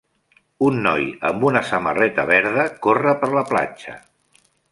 Un 0.67 0.79
noi 0.87 1.03
amb 1.29 1.45
una 1.49 1.61
samarreta 1.67 2.25
verda 2.31 2.65
corre 2.87 3.15
per 3.25 3.31
la 3.39 3.47
platja. 3.53 3.99